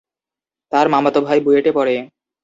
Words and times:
তার 0.71 0.85
মামাতো 0.89 1.19
ভাই 1.21 1.39
বুয়েটে 1.39 1.71
পড়ে। 1.77 1.95